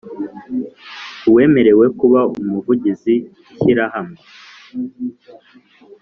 [1.29, 3.13] Uwemerewe kuba Umuvugizi
[3.51, 4.19] ishyirahamwe